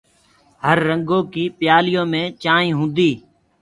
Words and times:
هررنگو 0.65 1.19
ڪي 1.33 1.43
پيآليو 1.57 2.03
مين 2.11 2.25
چآنه 2.43 2.73
هوندي 2.77 3.11